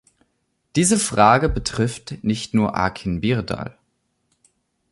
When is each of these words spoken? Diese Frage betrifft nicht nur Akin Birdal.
Diese 0.75 0.97
Frage 0.97 1.47
betrifft 1.47 2.23
nicht 2.23 2.55
nur 2.55 2.75
Akin 2.75 3.21
Birdal. 3.21 3.77